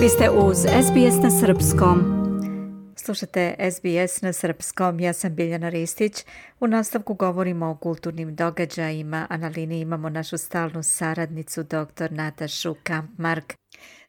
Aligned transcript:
Vi 0.00 0.08
ste 0.08 0.30
uz 0.30 0.56
SBS 0.58 1.22
na 1.22 1.30
Srpskom. 1.30 1.98
Slušate 2.96 3.54
SBS 3.70 4.22
na 4.22 4.32
Srpskom, 4.32 5.00
ja 5.00 5.12
sam 5.12 5.34
Biljana 5.34 5.68
Ristić. 5.68 6.24
U 6.60 6.66
nastavku 6.66 7.14
govorimo 7.14 7.66
o 7.66 7.76
kulturnim 7.76 8.36
događajima, 8.36 9.26
a 9.30 9.36
na 9.36 9.48
liniji 9.48 9.80
imamo 9.80 10.08
našu 10.08 10.38
stalnu 10.38 10.82
saradnicu, 10.82 11.62
dr. 11.62 12.10
Natašu 12.10 12.74
Kampmark. 12.82 13.54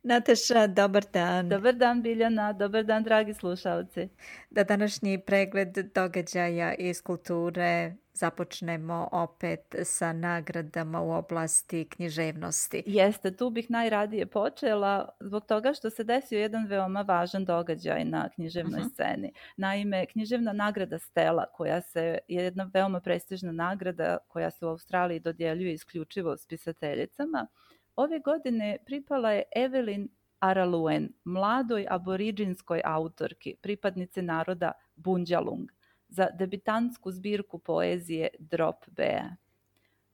Nataša, 0.03 0.67
dobar 0.67 1.05
dan. 1.13 1.49
Dobar 1.49 1.75
dan 1.75 2.01
Biljana, 2.01 2.53
dobar 2.53 2.83
dan 2.83 3.03
dragi 3.03 3.33
slušalci. 3.33 4.07
Da 4.49 4.63
današnji 4.63 5.21
pregled 5.25 5.77
događaja 5.95 6.73
iz 6.73 7.01
kulture 7.01 7.95
započnemo 8.13 9.09
opet 9.11 9.75
sa 9.83 10.13
nagradama 10.13 11.01
u 11.01 11.11
oblasti 11.11 11.85
književnosti. 11.89 12.83
Jeste, 12.85 13.35
tu 13.35 13.49
bih 13.49 13.71
najradije 13.71 14.25
počela 14.25 15.09
zbog 15.19 15.45
toga 15.45 15.73
što 15.73 15.89
se 15.89 16.03
desio 16.03 16.39
jedan 16.39 16.67
veoma 16.67 17.01
važan 17.01 17.45
događaj 17.45 18.05
na 18.05 18.29
književnoj 18.29 18.79
uh 18.79 18.85
mhm. 18.85 18.89
-huh. 18.89 18.93
sceni. 18.93 19.33
Naime, 19.57 20.05
književna 20.05 20.53
nagrada 20.53 20.99
Stella, 20.99 21.45
koja 21.53 21.81
se 21.81 22.19
je 22.27 22.43
jedna 22.43 22.69
veoma 22.73 22.99
prestižna 22.99 23.51
nagrada 23.51 24.17
koja 24.27 24.51
se 24.51 24.65
u 24.65 24.69
Australiji 24.69 25.19
dodjeljuje 25.19 25.73
isključivo 25.73 26.37
spisateljicama, 26.37 27.47
ove 27.95 28.19
godine 28.19 28.77
pripala 28.85 29.31
je 29.31 29.43
Evelyn 29.55 30.07
Araluen, 30.39 31.13
mladoj 31.23 31.85
aboriđinskoj 31.89 32.81
autorki, 32.85 33.55
pripadnice 33.61 34.21
naroda 34.21 34.71
Bunjalung– 34.95 35.71
za 36.11 36.27
debitantsku 36.39 37.11
zbirku 37.11 37.59
poezije 37.59 38.29
Drop 38.39 38.85
Bea. 38.87 39.29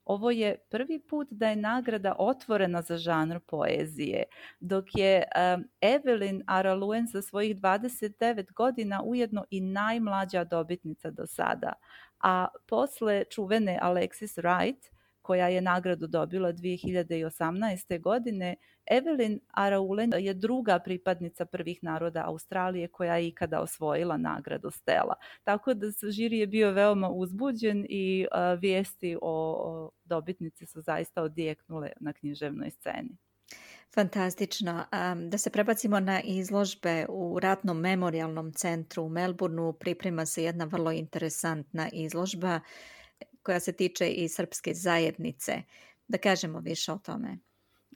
Ovo 0.04 0.30
je 0.30 0.56
prvi 0.70 0.98
put 0.98 1.28
da 1.30 1.48
je 1.48 1.56
nagrada 1.56 2.14
otvorena 2.18 2.82
za 2.82 2.96
žanr 2.96 3.38
poezije, 3.46 4.22
dok 4.60 4.84
je 4.94 5.24
um, 5.24 5.64
Evelyn 5.80 6.42
Araluen 6.46 7.08
sa 7.08 7.22
svojih 7.22 7.56
29 7.56 8.52
godina 8.52 9.02
ujedno 9.02 9.44
i 9.50 9.60
najmlađa 9.60 10.44
dobitnica 10.44 11.10
do 11.10 11.26
sada. 11.26 11.72
A 12.20 12.46
posle 12.66 13.24
čuvene 13.30 13.78
Alexis 13.82 14.42
Wright, 14.42 14.90
koja 15.28 15.48
je 15.48 15.60
nagradu 15.60 16.06
dobila 16.06 16.52
2018. 16.52 18.00
godine, 18.00 18.56
Evelyn 18.90 19.38
Araulen 19.50 20.12
je 20.18 20.34
druga 20.34 20.78
pripadnica 20.78 21.44
prvih 21.44 21.78
naroda 21.82 22.22
Australije 22.26 22.88
koja 22.88 23.16
je 23.16 23.28
ikada 23.28 23.60
osvojila 23.60 24.16
nagradu 24.16 24.70
Stella. 24.70 25.14
Tako 25.44 25.74
da 25.74 25.86
žiri 26.10 26.38
je 26.38 26.46
bio 26.46 26.70
veoma 26.72 27.10
uzbuđen 27.10 27.86
i 27.88 28.26
uh, 28.26 28.60
vijesti 28.60 29.16
o, 29.16 29.20
o 29.22 29.90
dobitnici 30.04 30.66
su 30.66 30.80
zaista 30.80 31.22
odjeknule 31.22 31.92
na 32.00 32.12
književnoj 32.12 32.70
sceni. 32.70 33.16
Fantastično. 33.94 34.84
Da 35.28 35.38
se 35.38 35.50
prebacimo 35.50 36.00
na 36.00 36.20
izložbe 36.20 37.06
u 37.08 37.38
Ratnom 37.40 37.80
memorialnom 37.80 38.52
centru 38.52 39.02
u 39.02 39.08
Melbourneu 39.08 39.72
priprema 39.72 40.26
se 40.26 40.44
jedna 40.44 40.64
vrlo 40.64 40.92
interesantna 40.92 41.88
izložba 41.92 42.60
koja 43.42 43.60
se 43.60 43.72
tiče 43.72 44.08
i 44.08 44.28
srpske 44.28 44.74
zajednice. 44.74 45.62
Da 46.08 46.18
kažemo 46.18 46.60
više 46.60 46.92
o 46.92 46.98
tome. 46.98 47.38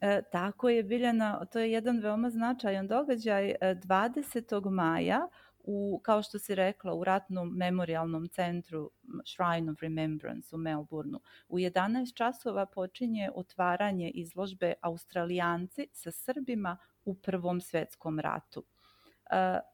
E, 0.01 0.23
tako 0.33 0.69
je, 0.69 0.83
Biljana, 0.83 1.45
to 1.45 1.59
je 1.59 1.73
jedan 1.73 1.99
veoma 1.99 2.31
značajan 2.31 2.87
događaj. 2.87 3.55
20. 3.61 4.69
E, 4.69 4.71
maja 4.71 5.29
u, 5.65 6.01
kao 6.05 6.23
što 6.23 6.39
si 6.39 6.55
rekla, 6.55 6.95
u 6.95 7.05
ratnom 7.05 7.49
memorialnom 7.49 8.29
centru 8.29 8.91
Shrine 9.25 9.73
of 9.73 9.83
Remembrance 9.83 10.57
u 10.57 10.59
Melbourneu. 10.59 11.21
U 11.49 11.59
11 11.59 12.15
časova 12.17 12.67
počinje 12.67 13.31
otvaranje 13.35 14.11
izložbe 14.11 14.75
Australijanci 14.81 15.89
sa 15.93 16.11
Srbima 16.11 16.77
u 17.05 17.15
Prvom 17.15 17.61
svetskom 17.61 18.21
ratu. 18.21 18.65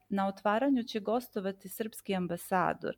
Na 0.09 0.27
otvaranju 0.27 0.83
će 0.83 0.99
gostovati 0.99 1.69
srpski 1.69 2.15
ambasador, 2.15 2.97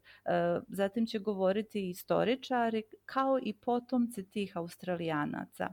zatim 0.68 1.06
će 1.06 1.19
govoriti 1.19 1.90
istoričari 1.90 2.84
kao 3.06 3.40
i 3.44 3.53
potomci 3.53 4.30
tih 4.30 4.58
australijanaca. 4.58 5.68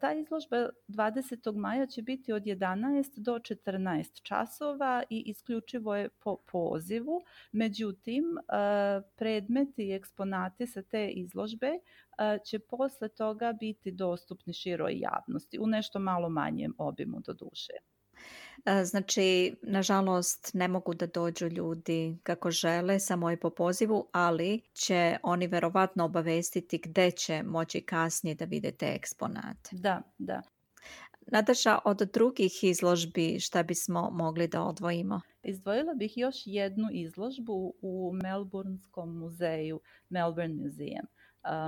Ta 0.00 0.12
izložba 0.12 0.68
20. 0.88 1.56
maja 1.56 1.86
će 1.86 2.02
biti 2.02 2.32
od 2.32 2.42
11 2.42 3.18
do 3.18 3.38
14 3.38 4.22
časova 4.22 5.02
i 5.10 5.22
isključivo 5.26 5.96
je 5.96 6.08
po 6.08 6.36
pozivu. 6.52 7.20
Međutim, 7.52 8.24
predmeti 9.16 9.88
i 9.88 9.92
eksponati 9.92 10.66
sa 10.66 10.82
te 10.82 11.08
izložbe 11.08 11.70
će 12.44 12.58
posle 12.58 13.08
toga 13.08 13.52
biti 13.52 13.92
dostupni 13.92 14.52
široj 14.52 14.98
javnosti 14.98 15.58
u 15.58 15.66
nešto 15.66 15.98
malo 15.98 16.28
manjem 16.28 16.74
obimu 16.78 17.20
do 17.20 17.32
duše. 17.32 17.72
Znači, 18.84 19.56
nažalost, 19.62 20.50
ne 20.54 20.68
mogu 20.68 20.94
da 20.94 21.06
dođu 21.06 21.46
ljudi 21.46 22.18
kako 22.22 22.50
žele, 22.50 23.00
samo 23.00 23.30
je 23.30 23.40
po 23.40 23.50
pozivu, 23.50 24.08
ali 24.12 24.60
će 24.72 25.16
oni 25.22 25.46
verovatno 25.46 26.04
obavestiti 26.04 26.78
gde 26.78 27.10
će 27.10 27.42
moći 27.42 27.80
kasnije 27.80 28.34
da 28.34 28.44
vide 28.44 28.72
te 28.72 28.92
eksponate. 28.94 29.70
Da, 29.72 30.02
da. 30.18 30.42
Nataša, 31.26 31.78
od 31.84 31.98
drugih 32.12 32.64
izložbi 32.64 33.40
šta 33.40 33.62
bismo 33.62 34.10
mogli 34.10 34.48
da 34.48 34.62
odvojimo? 34.62 35.20
Izdvojila 35.42 35.94
bih 35.94 36.12
još 36.16 36.36
jednu 36.44 36.88
izložbu 36.92 37.74
u 37.82 38.12
Melbourneskom 38.22 39.18
muzeju, 39.18 39.80
Melbourne 40.08 40.54
Museum. 40.54 41.06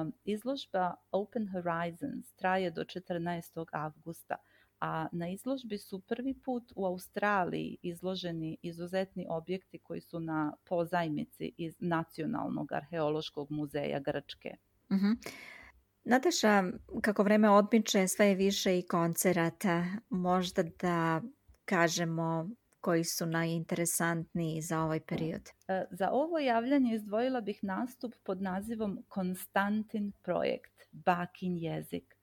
Um, 0.01 0.13
izložba 0.25 0.95
Open 1.11 1.49
Horizons 1.53 2.33
traje 2.33 2.71
do 2.71 2.85
14. 2.85 3.67
avgusta 3.73 4.37
a 4.83 5.09
na 5.13 5.29
izložbi 5.29 5.79
su 5.79 6.01
prvi 6.01 6.35
put 6.35 6.73
u 6.77 6.87
Australiji 6.87 7.77
izloženi 7.83 8.57
izuzetni 8.63 9.27
objekti 9.29 9.79
koji 9.79 10.01
su 10.01 10.21
na 10.21 10.57
pozajmici 10.65 11.53
iz 11.57 11.77
Nacionalnog 11.81 12.73
arheološkog 12.73 13.51
muzeja 13.51 14.01
Grčke. 14.01 14.57
Uh 14.91 14.97
mhm. 14.97 15.07
-huh. 15.07 15.33
Nataša, 16.05 16.65
kako 17.03 17.23
vreme 17.23 17.51
odmiče, 17.51 18.09
sve 18.09 18.27
je 18.27 18.35
više 18.35 18.79
i 18.79 18.83
koncerata. 18.83 19.85
Možda 20.11 20.63
da 20.63 21.23
kažemo 21.65 22.51
koji 22.81 23.05
su 23.05 23.27
najinteresantniji 23.27 24.61
za 24.61 24.81
ovaj 24.81 25.01
period? 25.01 25.43
E, 25.69 25.85
za 25.91 26.11
ovo 26.11 26.39
javljanje 26.39 26.95
izdvojila 26.95 27.41
bih 27.41 27.59
nastup 27.63 28.15
pod 28.25 28.43
nazivom 28.43 29.05
Konstantin 29.09 30.13
projekt, 30.23 30.83
Bakin 30.93 31.57
jezik. 31.57 32.17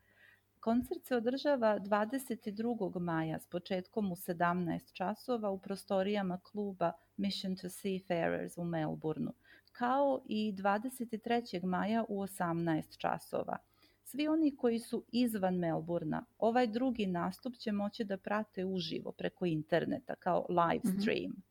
Koncert 0.69 1.05
se 1.05 1.15
održava 1.15 1.79
22. 1.79 2.99
maja 2.99 3.39
s 3.39 3.47
početkom 3.47 4.11
u 4.11 4.15
17 4.15 4.93
časova 4.93 5.49
u 5.49 5.59
prostorijama 5.59 6.39
kluba 6.39 6.91
Mission 7.17 7.55
to 7.55 7.69
Seafarers 7.69 8.57
u 8.57 8.63
Melbourneu, 8.63 9.33
kao 9.71 10.21
i 10.25 10.53
23. 10.57 11.65
maja 11.65 12.05
u 12.09 12.21
18 12.21 12.97
časova. 12.97 13.57
Svi 14.03 14.27
oni 14.27 14.55
koji 14.55 14.79
su 14.79 15.05
izvan 15.11 15.55
Melburna, 15.55 16.25
ovaj 16.37 16.67
drugi 16.67 17.07
nastup 17.07 17.55
će 17.55 17.71
moći 17.71 18.03
da 18.03 18.17
prate 18.17 18.65
uživo 18.65 19.11
preko 19.11 19.45
interneta 19.45 20.15
kao 20.15 20.45
live 20.49 20.81
mhm. 20.85 20.99
stream. 20.99 21.31
Mm 21.31 21.35
-hmm. 21.35 21.49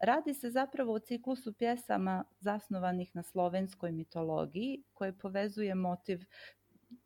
Radi 0.00 0.34
se 0.34 0.50
zapravo 0.50 0.92
o 0.92 0.98
ciklusu 0.98 1.52
pjesama 1.52 2.24
zasnovanih 2.40 3.10
na 3.14 3.22
slovenskoj 3.22 3.92
mitologiji 3.92 4.82
koje 4.92 5.18
povezuje 5.18 5.74
motiv 5.74 6.20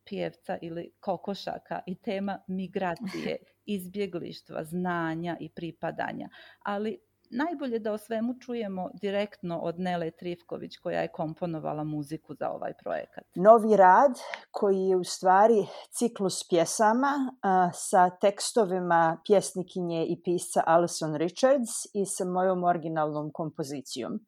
pjevca 0.09 0.59
ili 0.63 0.91
kokošaka 1.01 1.81
i 1.87 1.95
tema 1.95 2.39
migracije, 2.49 3.37
izbjeglištva, 3.77 4.65
znanja 4.65 5.37
i 5.41 5.49
pripadanja. 5.49 6.29
Ali 6.65 6.99
najbolje 7.31 7.79
da 7.79 7.93
o 7.93 7.99
svemu 7.99 8.35
čujemo 8.41 8.91
direktno 9.01 9.59
od 9.59 9.81
Nele 9.81 10.11
Trifković 10.11 10.77
koja 10.77 11.01
je 11.01 11.13
komponovala 11.13 11.85
muziku 11.85 12.35
za 12.35 12.51
ovaj 12.51 12.73
projekat. 12.83 13.25
Novi 13.35 13.77
rad 13.77 14.19
koji 14.51 14.79
je 14.79 14.97
u 14.97 15.05
stvari 15.05 15.67
ciklus 15.91 16.49
pjesama 16.49 17.13
a, 17.43 17.71
sa 17.73 18.11
tekstovima 18.11 19.21
pjesnikinje 19.27 20.07
i 20.07 20.23
pisca 20.25 20.63
Alison 20.67 21.15
Richards 21.15 21.71
i 21.95 22.07
sa 22.07 22.25
mojom 22.25 22.65
originalnom 22.65 23.31
kompozicijom. 23.33 24.21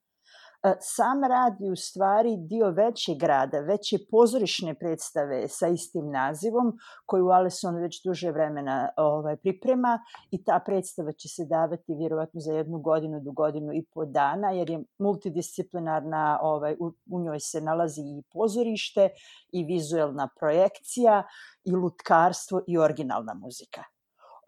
E, 0.62 0.74
sam 0.80 1.24
rad 1.24 1.60
je 1.60 1.72
u 1.72 1.76
stvari 1.76 2.36
dio 2.36 2.70
većeg 2.70 3.18
grada, 3.18 3.60
veće 3.60 3.96
pozorišne 4.10 4.74
predstave 4.74 5.48
sa 5.48 5.68
istim 5.68 6.10
nazivom, 6.10 6.72
koju 7.06 7.28
Alison 7.28 7.76
već 7.76 8.02
duže 8.04 8.30
vremena 8.30 8.88
ovaj, 8.96 9.36
priprema 9.36 9.98
i 10.30 10.44
ta 10.44 10.60
predstava 10.66 11.12
će 11.12 11.28
se 11.28 11.44
davati 11.44 11.94
vjerovatno 11.94 12.40
za 12.40 12.52
jednu 12.52 12.78
godinu 12.78 13.20
do 13.20 13.32
godinu 13.32 13.72
i 13.72 13.84
po 13.94 14.04
dana, 14.04 14.50
jer 14.50 14.70
je 14.70 14.84
multidisciplinarna, 14.98 16.38
ovaj, 16.42 16.76
u, 16.80 16.92
u 17.10 17.20
njoj 17.20 17.40
se 17.40 17.60
nalazi 17.60 18.00
i 18.00 18.22
pozorište 18.32 19.08
i 19.52 19.64
vizuelna 19.64 20.28
projekcija 20.38 21.22
i 21.64 21.72
lutkarstvo 21.72 22.62
i 22.66 22.78
originalna 22.78 23.34
muzika. 23.34 23.84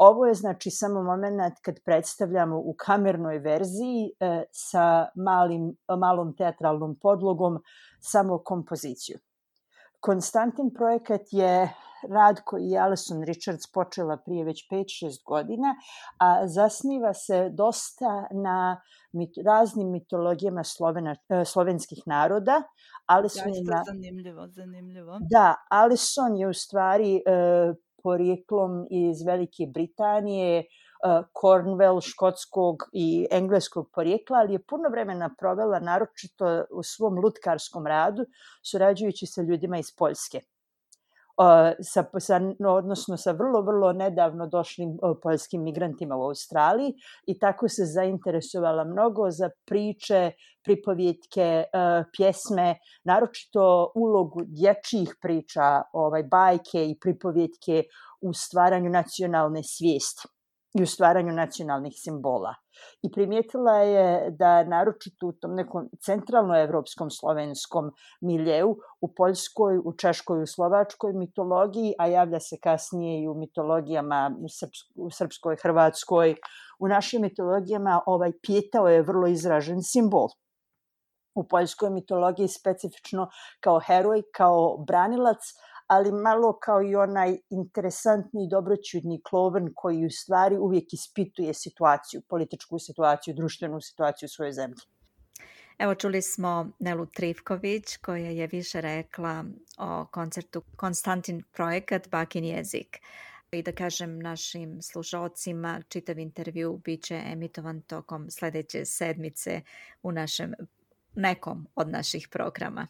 Ovo 0.04 0.26
je 0.26 0.34
znači 0.34 0.70
samo 0.70 1.02
moment 1.02 1.60
kad 1.62 1.80
predstavljamo 1.84 2.58
u 2.58 2.74
kamernoj 2.78 3.38
verziji 3.38 4.12
e, 4.20 4.44
sa 4.52 5.08
malim, 5.14 5.76
malom 5.98 6.36
teatralnom 6.36 6.96
podlogom 7.02 7.62
samo 8.00 8.38
kompoziciju. 8.38 9.18
Konstantin 10.00 10.74
projekat 10.74 11.20
je 11.30 11.74
rad 12.10 12.40
koji 12.44 12.68
je 12.68 12.80
Alison 12.80 13.22
Richards 13.22 13.72
počela 13.72 14.16
prije 14.16 14.44
već 14.44 14.68
5-6 14.70 15.24
godina, 15.26 15.74
a 16.18 16.48
zasniva 16.48 17.14
se 17.14 17.50
dosta 17.50 18.26
na 18.30 18.80
mit, 19.12 19.30
raznim 19.44 19.90
mitologijama 19.90 20.64
Slovena, 20.64 21.16
e, 21.28 21.44
slovenskih 21.44 22.02
naroda. 22.06 22.62
Alison 23.06 23.54
ja, 23.54 23.76
na... 23.76 23.82
zanimljivo, 23.86 24.48
zanimljivo. 24.48 25.18
Da, 25.30 25.54
Alison 25.70 26.36
je 26.36 26.48
u 26.48 26.52
stvari 26.52 27.16
e, 27.16 27.74
porijeklom 28.02 28.86
iz 28.90 29.22
Velike 29.26 29.66
Britanije, 29.74 30.64
Cornwall, 31.32 32.00
škotskog 32.00 32.76
i 32.92 33.26
engleskog 33.30 33.90
porijekla, 33.94 34.38
ali 34.38 34.52
je 34.52 34.62
puno 34.62 34.88
vremena 34.90 35.34
provela 35.38 35.80
naročito 35.80 36.64
u 36.70 36.82
svom 36.82 37.18
lutkarskom 37.18 37.86
radu, 37.86 38.26
surađujući 38.70 39.26
sa 39.26 39.42
ljudima 39.42 39.78
iz 39.78 39.86
Poljske. 39.98 40.40
Sa, 41.82 42.04
sa, 42.18 42.40
odnosno 42.68 43.16
sa 43.16 43.32
vrlo, 43.32 43.62
vrlo 43.62 43.92
nedavno 43.92 44.46
došlim 44.46 44.98
poljskim 45.22 45.62
migrantima 45.62 46.16
u 46.16 46.22
Australiji 46.22 46.94
i 47.26 47.38
tako 47.38 47.68
se 47.68 47.84
zainteresovala 47.84 48.84
mnogo 48.84 49.30
za 49.30 49.50
priče, 49.64 50.32
pripovjetke, 50.64 51.64
pjesme, 52.16 52.78
naročito 53.04 53.92
ulogu 53.94 54.42
dječjih 54.46 55.16
priča, 55.22 55.82
ovaj, 55.92 56.22
bajke 56.22 56.86
i 56.86 56.98
pripovjetke 57.00 57.84
u 58.20 58.32
stvaranju 58.32 58.90
nacionalne 58.90 59.62
svijesti 59.62 60.28
i 60.78 60.82
u 60.82 60.86
stvaranju 60.86 61.32
nacionalnih 61.32 61.92
simbola. 61.96 62.54
I 63.02 63.10
primijetila 63.12 63.72
je 63.72 64.30
da 64.30 64.64
naročito 64.64 65.26
u 65.26 65.32
tom 65.32 65.54
nekom 65.54 65.88
centralnoevropskom 66.00 67.10
slovenskom 67.10 67.90
miljeu, 68.20 68.76
u 69.00 69.14
Poljskoj, 69.16 69.78
u 69.84 69.92
Češkoj, 69.96 70.42
u 70.42 70.46
Slovačkoj 70.46 71.12
mitologiji, 71.12 71.94
a 71.98 72.06
javlja 72.06 72.40
se 72.40 72.56
kasnije 72.62 73.22
i 73.22 73.28
u 73.28 73.34
mitologijama 73.34 74.30
u 74.96 75.10
Srpskoj, 75.10 75.56
Hrvatskoj, 75.62 76.36
u 76.78 76.88
našim 76.88 77.22
mitologijama 77.22 78.00
ovaj 78.06 78.32
pjetao 78.42 78.88
je 78.88 79.02
vrlo 79.02 79.26
izražen 79.26 79.82
simbol 79.82 80.28
u 81.34 81.48
poljskoj 81.48 81.90
mitologiji 81.90 82.48
specifično 82.48 83.28
kao 83.60 83.80
heroj, 83.86 84.22
kao 84.34 84.84
branilac, 84.86 85.38
ali 85.94 86.12
malo 86.12 86.58
kao 86.62 86.82
i 86.82 86.96
onaj 86.96 87.36
interesantni 87.50 88.44
i 88.44 88.48
dobroćudni 88.50 89.22
kloven 89.22 89.72
koji 89.74 90.06
u 90.06 90.10
stvari 90.10 90.56
uvijek 90.56 90.92
ispituje 90.92 91.54
situaciju, 91.54 92.22
političku 92.28 92.78
situaciju, 92.78 93.34
društvenu 93.34 93.80
situaciju 93.80 94.26
u 94.26 94.28
svojoj 94.28 94.52
zemlji. 94.52 94.80
Evo 95.78 95.94
čuli 95.94 96.22
smo 96.22 96.70
Nelu 96.78 97.06
Trivković 97.06 97.96
koja 97.96 98.30
je 98.30 98.46
više 98.46 98.80
rekla 98.80 99.44
o 99.78 100.06
koncertu 100.10 100.62
Konstantin 100.76 101.42
projekat 101.52 102.08
Bakin 102.08 102.44
jezik. 102.44 102.98
I 103.50 103.62
da 103.62 103.72
kažem 103.72 104.18
našim 104.18 104.82
slušalcima, 104.82 105.82
čitav 105.88 106.18
intervju 106.18 106.80
bit 106.84 107.04
će 107.04 107.22
emitovan 107.24 107.80
tokom 107.82 108.30
sljedeće 108.30 108.84
sedmice 108.84 109.60
u 110.02 110.12
našem 110.12 110.54
nekom 111.14 111.66
od 111.74 111.88
naših 111.88 112.28
programa. 112.28 112.86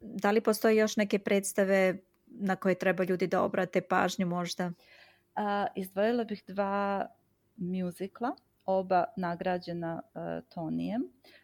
Da 0.00 0.30
li 0.30 0.40
postoji 0.40 0.76
još 0.76 0.96
neke 0.96 1.18
predstave 1.18 1.98
na 2.40 2.56
koje 2.56 2.74
treba 2.74 3.04
ljudi 3.04 3.26
da 3.26 3.42
obrate 3.42 3.80
pažnju 3.80 4.26
možda? 4.26 4.72
A, 5.34 5.66
izdvojila 5.76 6.24
bih 6.24 6.42
dva 6.46 7.06
muzikla, 7.56 8.36
oba 8.68 9.04
nagrađena 9.16 10.02
uh, 10.02 10.22
Tonijem. 10.54 11.02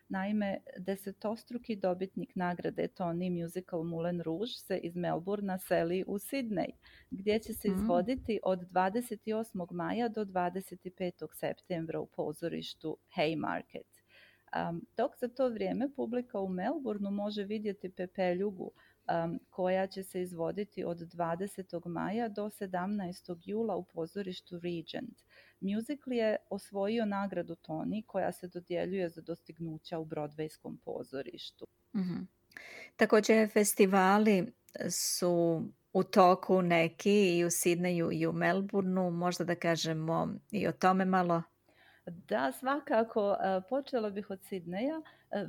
Naime, 0.09 0.59
desetostruki 0.79 1.77
dobitnik 1.77 2.37
nagrade 2.37 2.89
Tony 2.99 3.43
Musical 3.43 3.83
Moulin 3.83 4.21
Rouge 4.21 4.53
se 4.67 4.77
iz 4.79 4.97
Melbourna 4.97 5.59
seli 5.59 6.05
u 6.07 6.19
Sydney, 6.19 6.71
gdje 7.11 7.39
će 7.39 7.53
se 7.53 7.69
mm. 7.71 7.75
izvoditi 7.75 8.41
od 8.43 8.59
28. 8.59 9.73
maja 9.73 10.09
do 10.09 10.25
25. 10.25 11.27
septembra 11.33 12.01
u 12.01 12.07
pozorištu 12.07 12.97
Haymarket. 13.17 13.89
Um, 14.71 14.87
dok 14.97 15.13
za 15.21 15.29
to 15.29 15.49
vrijeme 15.49 15.89
publika 15.97 16.41
u 16.41 16.49
Melbourneu 16.49 17.11
može 17.11 17.45
vidjeti 17.45 17.91
Pepeljugu, 17.91 18.65
um, 18.65 18.73
koja 19.51 19.87
će 19.87 20.03
se 20.03 20.23
izvoditi 20.23 20.85
od 20.85 20.99
20. 20.99 21.89
maja 21.89 22.29
do 22.29 22.45
17. 22.45 23.37
jula 23.45 23.77
u 23.77 23.85
pozorištu 23.85 24.59
Regent. 24.59 25.23
Musical 25.61 26.13
je 26.13 26.37
osvojio 26.51 27.05
nagradu 27.05 27.55
Tony 27.55 28.07
koja 28.07 28.33
se 28.33 28.49
dodjeljuje 28.49 29.11
za 29.11 29.21
dostignuća 29.21 29.99
u 29.99 30.05
Broadwayskom 30.05 30.77
pozorištu. 30.85 31.67
Mm-hmm. 31.97 32.29
Također 32.97 33.51
festivali 33.53 34.53
su 34.91 35.63
u 35.93 36.05
toku 36.05 36.63
neki 36.63 37.39
i 37.39 37.45
u 37.45 37.51
Sidneju 37.51 38.13
i 38.13 38.27
u 38.27 38.33
Melbourneu, 38.33 39.11
možda 39.11 39.45
da 39.45 39.55
kažemo 39.55 40.35
i 40.51 40.67
o 40.69 40.73
tome 40.73 41.05
malo. 41.05 41.43
Da, 42.07 42.53
svakako. 42.53 43.37
Počela 43.69 44.11
bih 44.11 44.31
od 44.31 44.43
Sidneja. 44.43 45.01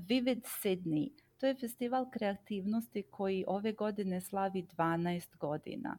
Vivid 0.07 0.43
Sydney 0.43 1.09
to 1.37 1.47
je 1.47 1.55
festival 1.55 2.09
kreativnosti 2.11 3.03
koji 3.11 3.45
ove 3.47 3.71
godine 3.71 4.21
slavi 4.21 4.63
12 4.77 5.37
godina. 5.37 5.97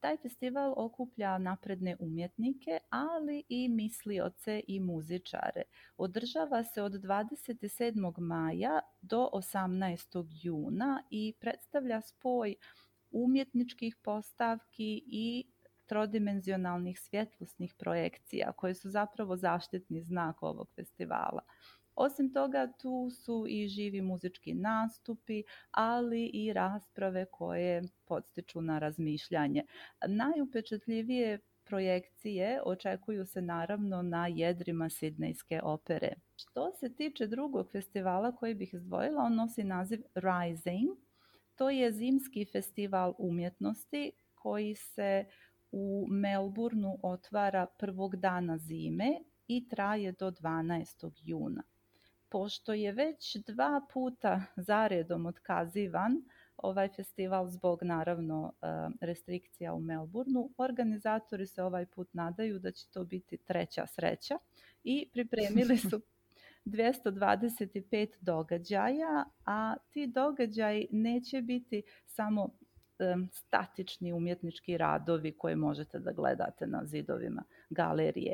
Taj 0.00 0.16
festival 0.16 0.74
okuplja 0.76 1.38
napredne 1.38 1.96
umjetnike, 2.00 2.78
ali 2.90 3.44
i 3.48 3.68
mislioce 3.68 4.62
i 4.68 4.80
muzičare. 4.80 5.62
Održava 5.96 6.62
se 6.62 6.82
od 6.82 6.92
27. 6.92 8.18
maja 8.18 8.80
do 9.00 9.30
18. 9.32 10.26
juna 10.42 11.02
i 11.10 11.34
predstavlja 11.40 12.00
spoj 12.00 12.54
umjetničkih 13.10 13.96
postavki 14.02 15.02
i 15.06 15.46
trodimenzionalnih 15.86 17.00
svjetlosnih 17.00 17.74
projekcija 17.74 18.52
koje 18.52 18.74
su 18.74 18.90
zapravo 18.90 19.36
zaštitni 19.36 20.02
znak 20.02 20.42
ovog 20.42 20.68
festivala. 20.76 21.40
Osim 21.96 22.32
toga, 22.32 22.72
tu 22.82 23.10
su 23.10 23.46
i 23.48 23.68
živi 23.68 24.02
muzički 24.02 24.54
nastupi, 24.54 25.42
ali 25.70 26.26
i 26.26 26.52
rasprave 26.52 27.26
koje 27.30 27.82
podstiču 28.04 28.60
na 28.60 28.78
razmišljanje. 28.78 29.64
Najupečatljivije 30.06 31.38
projekcije 31.64 32.60
očekuju 32.64 33.26
se 33.26 33.42
naravno 33.42 34.02
na 34.02 34.26
jedrima 34.26 34.88
Sidnejske 34.90 35.60
opere. 35.62 36.12
Što 36.36 36.72
se 36.72 36.94
tiče 36.94 37.26
drugog 37.26 37.70
festivala 37.72 38.36
koji 38.36 38.54
bih 38.54 38.74
izdvojila, 38.74 39.22
on 39.22 39.34
nosi 39.34 39.64
naziv 39.64 40.02
Rising. 40.14 40.88
To 41.54 41.70
je 41.70 41.92
zimski 41.92 42.44
festival 42.44 43.14
umjetnosti 43.18 44.12
koji 44.34 44.74
se 44.74 45.24
u 45.72 46.06
Melbourneu 46.10 46.98
otvara 47.02 47.66
prvog 47.78 48.16
dana 48.16 48.58
zime 48.58 49.20
i 49.46 49.68
traje 49.68 50.12
do 50.12 50.30
12. 50.30 51.10
juna 51.24 51.62
pošto 52.34 52.72
je 52.72 52.92
već 52.92 53.36
dva 53.36 53.80
puta 53.92 54.42
zaredom 54.56 55.26
otkazivan 55.26 56.22
ovaj 56.56 56.88
festival 56.88 57.48
zbog 57.48 57.82
naravno 57.82 58.52
e, 58.52 58.66
restrikcija 59.00 59.74
u 59.74 59.80
Melbourneu, 59.80 60.50
organizatori 60.58 61.46
se 61.46 61.62
ovaj 61.62 61.86
put 61.86 62.14
nadaju 62.14 62.58
da 62.58 62.72
će 62.72 62.90
to 62.90 63.04
biti 63.04 63.36
treća 63.36 63.86
sreća 63.86 64.38
i 64.84 65.08
pripremili 65.12 65.76
su 65.76 66.00
225 66.64 68.08
događaja, 68.20 69.24
a 69.46 69.74
ti 69.90 70.06
događaji 70.06 70.88
neće 70.90 71.42
biti 71.42 71.82
samo 72.06 72.48
statični 73.32 74.12
umjetnički 74.12 74.78
radovi 74.78 75.32
koje 75.32 75.56
možete 75.56 75.98
da 75.98 76.12
gledate 76.12 76.66
na 76.66 76.84
zidovima 76.84 77.42
galerije. 77.70 78.32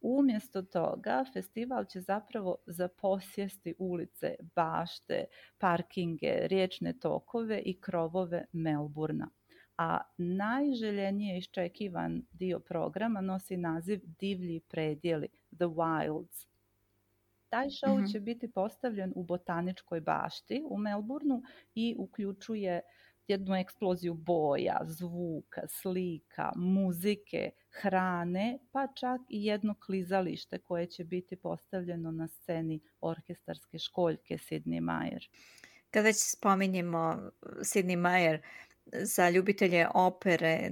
Umjesto 0.00 0.62
toga, 0.62 1.24
festival 1.32 1.84
će 1.84 2.00
zapravo 2.00 2.56
zaposjesti 2.66 3.74
ulice, 3.78 4.34
bašte, 4.54 5.24
parkinge, 5.58 6.46
riječne 6.46 6.92
tokove 6.92 7.62
i 7.64 7.80
krovove 7.80 8.44
Melburna. 8.52 9.30
A 9.78 9.98
najželjenije 10.16 11.38
iščekivan 11.38 12.22
dio 12.32 12.58
programa 12.60 13.20
nosi 13.20 13.56
naziv 13.56 14.00
Divlji 14.20 14.60
predjeli, 14.60 15.28
The 15.56 15.64
Wilds. 15.64 16.46
Taj 17.48 17.66
show 17.66 17.94
mm-hmm. 17.94 18.06
će 18.12 18.20
biti 18.20 18.50
postavljen 18.52 19.12
u 19.16 19.22
botaničkoj 19.24 20.00
bašti 20.00 20.62
u 20.68 20.78
Melbourneu 20.78 21.42
i 21.74 21.94
uključuje 21.98 22.80
jednu 23.28 23.54
eksploziju 23.54 24.14
boja, 24.14 24.80
zvuka, 24.84 25.62
slika, 25.68 26.52
muzike, 26.56 27.50
hrane, 27.70 28.58
pa 28.72 28.86
čak 28.94 29.20
i 29.28 29.44
jedno 29.44 29.74
klizalište 29.86 30.58
koje 30.58 30.86
će 30.86 31.04
biti 31.04 31.36
postavljeno 31.36 32.10
na 32.10 32.28
sceni 32.28 32.80
orkestarske 33.00 33.78
školjke 33.78 34.34
Sidney 34.34 34.80
Mayer. 34.80 35.28
Kad 35.90 36.04
već 36.04 36.16
spominjemo 36.36 37.30
Sidney 37.42 37.98
Mayer, 37.98 38.38
za 38.92 39.30
ljubitelje 39.30 39.86
opere, 39.94 40.70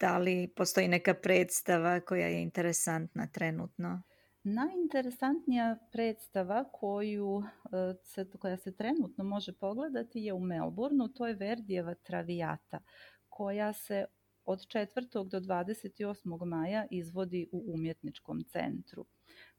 da 0.00 0.18
li 0.18 0.52
postoji 0.56 0.88
neka 0.88 1.14
predstava 1.14 2.00
koja 2.00 2.26
je 2.26 2.42
interesantna 2.42 3.26
trenutno? 3.26 4.02
Najinteresantnija 4.42 5.76
predstava 5.92 6.64
koju 6.72 7.42
e, 7.42 7.94
se, 8.04 8.30
koja 8.38 8.56
se 8.56 8.76
trenutno 8.76 9.24
može 9.24 9.52
pogledati 9.52 10.20
je 10.20 10.32
u 10.32 10.40
Melbourneu, 10.40 11.08
to 11.08 11.26
je 11.26 11.34
Verdijeva 11.34 11.94
Travijata, 11.94 12.80
koja 13.28 13.72
se 13.72 14.04
od 14.48 14.66
4. 14.66 15.28
do 15.28 15.40
28. 15.40 16.44
maja 16.44 16.86
izvodi 16.90 17.48
u 17.52 17.64
umjetničkom 17.74 18.44
centru. 18.44 19.04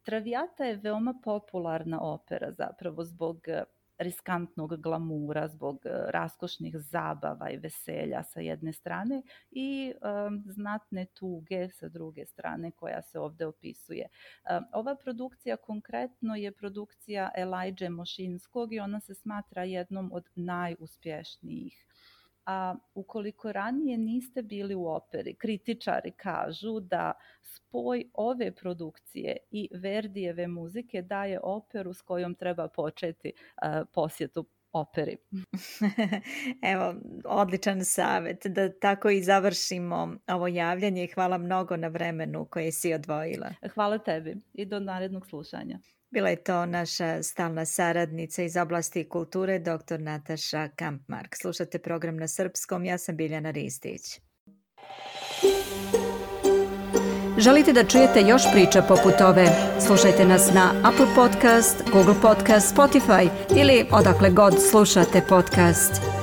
Traviata 0.01 0.65
je 0.65 0.75
veoma 0.75 1.13
popularna 1.23 2.01
opera 2.01 2.51
zapravo 2.51 3.03
zbog 3.05 3.47
riskantnog 3.99 4.81
glamura, 4.81 5.47
zbog 5.47 5.85
e, 5.85 5.89
raskošnih 6.11 6.75
zabava 6.77 7.49
i 7.49 7.57
veselja 7.57 8.23
sa 8.23 8.39
jedne 8.39 8.73
strane 8.73 9.21
i 9.51 9.93
um, 10.01 10.43
znatne 10.45 11.05
tuge 11.05 11.69
sa 11.69 11.89
druge 11.89 12.25
strane 12.25 12.71
koja 12.71 13.01
se 13.01 13.19
ovde 13.19 13.45
opisuje. 13.45 14.07
Um, 14.07 14.65
ova 14.73 14.95
produkcija 14.95 15.57
konkretno 15.57 16.35
je 16.35 16.51
produkcija 16.51 17.31
Elijah 17.35 17.91
Mošinskog 17.91 18.73
i 18.73 18.79
ona 18.79 18.99
se 18.99 19.15
smatra 19.15 19.63
jednom 19.63 20.11
od 20.13 20.29
najuspješnijih 20.35 21.88
a 22.49 22.75
ukoliko 22.95 23.51
ranije 23.51 23.97
niste 23.97 24.41
bili 24.41 24.75
u 24.75 24.87
operi, 24.87 25.35
kritičari 25.35 26.11
kažu 26.11 26.79
da 26.79 27.13
spoj 27.41 28.03
ove 28.13 28.55
produkcije 28.55 29.37
i 29.51 29.69
Verdijeve 29.73 30.47
muzike 30.47 31.01
daje 31.01 31.39
operu 31.43 31.93
s 31.93 32.01
kojom 32.01 32.35
treba 32.35 32.67
početi 32.67 33.31
uh, 33.33 33.87
posjetu 33.93 34.45
operi. 34.71 35.17
Evo, 36.73 36.95
odličan 37.25 37.85
savet 37.85 38.45
da 38.45 38.79
tako 38.79 39.09
i 39.09 39.23
završimo 39.23 40.15
ovo 40.27 40.47
javljanje. 40.47 41.07
Hvala 41.13 41.37
mnogo 41.37 41.77
na 41.77 41.87
vremenu 41.87 42.45
koje 42.45 42.71
si 42.71 42.93
odvojila. 42.93 43.49
Hvala 43.73 43.97
tebi 43.97 44.35
i 44.53 44.65
do 44.65 44.79
narednog 44.79 45.27
slušanja. 45.27 45.79
Bila 46.11 46.29
je 46.29 46.43
to 46.43 46.65
naša 46.65 47.23
stalna 47.23 47.65
saradnica 47.65 48.43
iz 48.43 48.57
oblasti 48.57 49.09
kulture, 49.09 49.59
dr. 49.59 49.99
Nataša 49.99 50.69
Kampmark. 50.75 51.35
Slušate 51.41 51.79
program 51.79 52.17
na 52.17 52.27
srpskom, 52.27 52.85
ja 52.85 52.97
sam 52.97 53.15
Biljana 53.15 53.51
Ristić. 53.51 54.19
Želite 57.37 57.73
da 57.73 57.83
čujete 57.83 58.21
još 58.21 58.41
priča 58.53 58.81
poput 58.81 59.21
ove? 59.21 59.47
Slušajte 59.87 60.25
nas 60.25 60.53
na 60.53 60.71
Apple 60.83 61.07
Podcast, 61.15 61.83
Google 61.91 62.15
Podcast, 62.21 62.75
Spotify 62.75 63.29
ili 63.57 63.85
odakle 63.91 64.29
god 64.29 64.53
slušate 64.69 65.21
podcast. 65.29 66.18